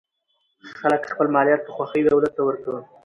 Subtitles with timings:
[0.79, 2.81] خلک خپل مالیات په خوښۍ دولت ته ورکوي.